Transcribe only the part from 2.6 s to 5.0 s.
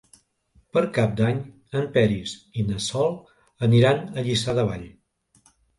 i na Sol aniran a Lliçà de Vall.